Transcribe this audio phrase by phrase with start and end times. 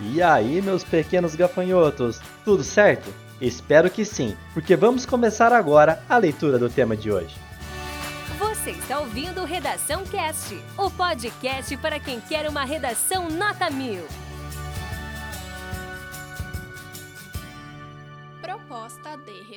[0.00, 3.12] E aí, meus pequenos gafanhotos, tudo certo?
[3.40, 7.34] Espero que sim, porque vamos começar agora a leitura do tema de hoje.
[8.38, 14.02] Você está ouvindo Redação Cast, o podcast para quem quer uma redação nota mil.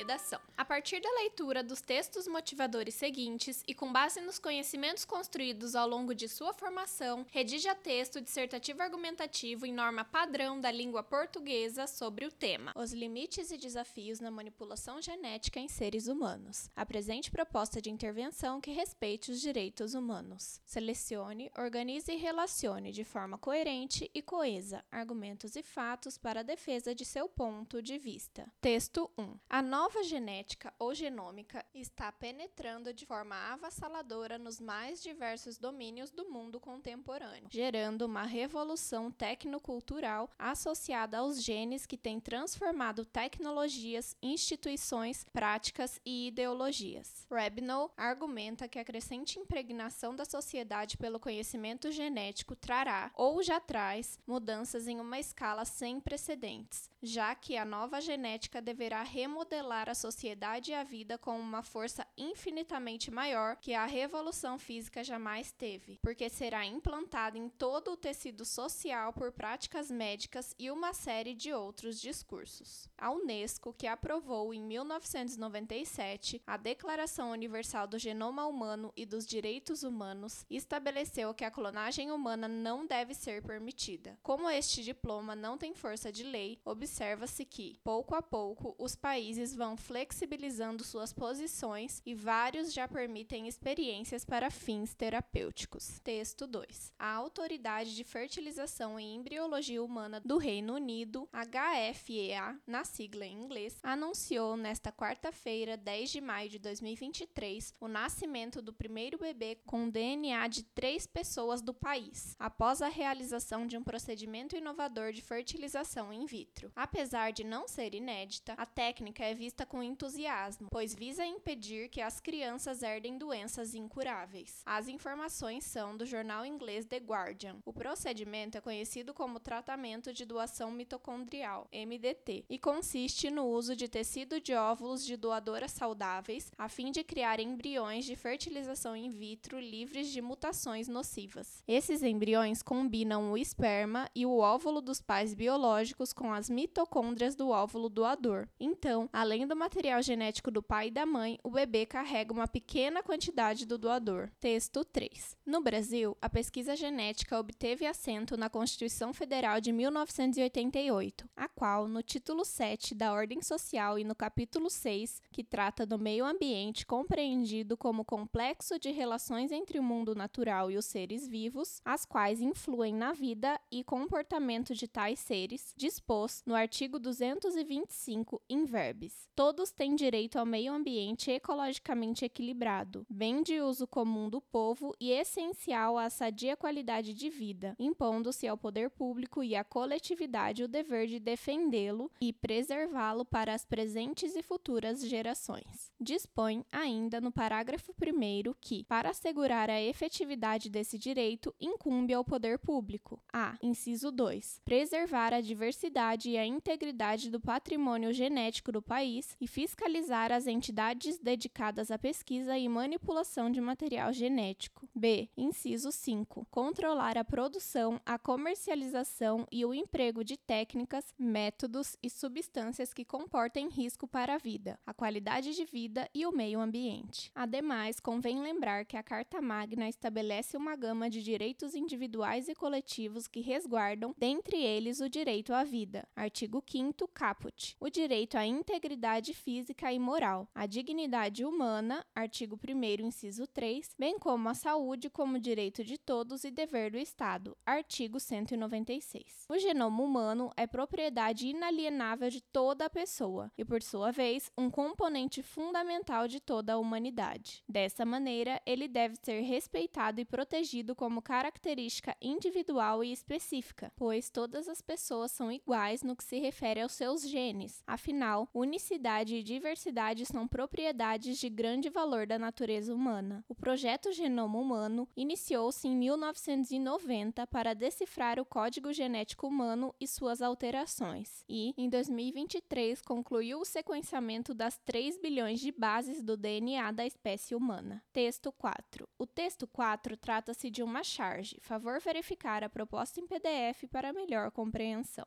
[0.08, 0.40] Redação.
[0.56, 5.86] A partir da leitura dos textos motivadores seguintes e com base nos conhecimentos construídos ao
[5.86, 12.24] longo de sua formação, redija texto dissertativo argumentativo em norma padrão da língua portuguesa sobre
[12.24, 16.70] o tema: Os limites e desafios na manipulação genética em seres humanos.
[16.74, 20.60] Apresente proposta de intervenção que respeite os direitos humanos.
[20.64, 26.94] Selecione, organize e relacione de forma coerente e coesa argumentos e fatos para a defesa
[26.94, 28.50] de seu ponto de vista.
[28.60, 29.38] Texto 1.
[29.50, 36.28] A nova genética ou genômica está penetrando de forma avassaladora nos mais diversos domínios do
[36.28, 46.00] mundo contemporâneo, gerando uma revolução tecnocultural associada aos genes que têm transformado tecnologias, instituições, práticas
[46.04, 47.26] e ideologias.
[47.30, 54.18] Rabinow argumenta que a crescente impregnação da sociedade pelo conhecimento genético trará, ou já traz,
[54.26, 60.70] mudanças em uma escala sem precedentes, já que a nova genética deverá remodelar a sociedade
[60.70, 66.28] e a vida com uma força infinitamente maior que a revolução física jamais teve, porque
[66.28, 72.00] será implantada em todo o tecido social por práticas médicas e uma série de outros
[72.00, 72.88] discursos.
[72.96, 79.82] A Unesco, que aprovou em 1997 a Declaração Universal do Genoma Humano e dos Direitos
[79.82, 84.18] Humanos, estabeleceu que a clonagem humana não deve ser permitida.
[84.22, 89.54] Como este diploma não tem força de lei, observa-se que, pouco a pouco, os países
[89.54, 96.00] vão flexibilizando suas posições e vários já permitem experiências para fins terapêuticos.
[96.02, 96.94] Texto 2.
[96.98, 103.78] A Autoridade de Fertilização e Embriologia Humana do Reino Unido, HFEA, na sigla em inglês,
[103.82, 110.48] anunciou nesta quarta-feira, 10 de maio de 2023, o nascimento do primeiro bebê com DNA
[110.48, 116.24] de três pessoas do país, após a realização de um procedimento inovador de fertilização in
[116.24, 116.72] vitro.
[116.78, 122.00] Apesar de não ser inédita, a técnica é vista com entusiasmo, pois visa impedir que
[122.00, 124.62] as crianças herdem doenças incuráveis.
[124.64, 127.56] As informações são do jornal inglês The Guardian.
[127.64, 133.88] O procedimento é conhecido como tratamento de doação mitocondrial, MDT, e consiste no uso de
[133.88, 139.58] tecido de óvulos de doadoras saudáveis a fim de criar embriões de fertilização in vitro
[139.58, 141.60] livres de mutações nocivas.
[141.66, 147.48] Esses embriões combinam o esperma e o óvulo dos pais biológicos com as mitocôndrias do
[147.48, 148.46] óvulo doador.
[148.60, 153.02] Então, além do material genético do pai e da mãe, o bebê carrega uma pequena
[153.02, 154.30] quantidade do doador.
[154.38, 155.36] Texto 3.
[155.46, 162.02] No Brasil, a pesquisa genética obteve assento na Constituição Federal de 1988, a qual, no
[162.02, 167.78] título 7 da Ordem Social e no capítulo 6, que trata do meio ambiente compreendido
[167.78, 172.94] como complexo de relações entre o mundo natural e os seres vivos, as quais influem
[172.94, 179.28] na vida e comportamento de tais seres, dispôs no artigo 225 in verbis.
[179.34, 185.10] Todos têm direito ao meio ambiente ecologicamente equilibrado, bem de uso comum do povo e
[185.10, 191.06] essencial à sadia qualidade de vida, impondo-se ao poder público e à coletividade o dever
[191.06, 195.92] de defendê-lo e preservá-lo para as presentes e futuras gerações.
[196.00, 202.58] Dispõe ainda no parágrafo 1 que, para assegurar a efetividade desse direito, incumbe ao poder
[202.58, 203.56] público: a.
[203.62, 204.62] Inciso 2.
[204.64, 211.18] Preservar a diversidade e a integridade do patrimônio genético do país e fiscalizar as entidades
[211.18, 214.88] dedicadas à pesquisa e manipulação de material genético.
[214.94, 215.28] B.
[215.36, 216.46] Inciso 5.
[216.50, 223.68] Controlar a produção, a comercialização e o emprego de técnicas, métodos e substâncias que comportem
[223.68, 227.30] risco para a vida, a qualidade de vida e o meio ambiente.
[227.34, 233.26] Ademais, convém lembrar que a Carta Magna estabelece uma gama de direitos individuais e coletivos
[233.26, 236.06] que resguardam, dentre eles, o direito à vida.
[236.16, 237.76] Artigo 5 caput.
[237.80, 244.18] O direito à integridade física e moral, a dignidade humana, artigo 1 inciso 3, bem
[244.18, 249.46] como a saúde como direito de todos e dever do Estado, artigo 196.
[249.48, 254.70] O genoma humano é propriedade inalienável de toda a pessoa e, por sua vez, um
[254.70, 257.64] componente fundamental de toda a humanidade.
[257.68, 264.68] Dessa maneira, ele deve ser respeitado e protegido como característica individual e específica, pois todas
[264.68, 267.82] as pessoas são iguais no que se refere aos seus genes.
[267.86, 273.42] Afinal, unicidade e diversidade são propriedades de grande valor da natureza humana.
[273.48, 280.42] O projeto Genoma Humano iniciou-se em 1990 para decifrar o código genético humano e suas
[280.42, 287.06] alterações, e, em 2023, concluiu o sequenciamento das 3 bilhões de bases do DNA da
[287.06, 288.02] espécie humana.
[288.12, 289.08] Texto 4.
[289.18, 291.56] O texto 4 trata-se de uma charge.
[291.62, 295.26] Favor verificar a proposta em PDF para melhor compreensão.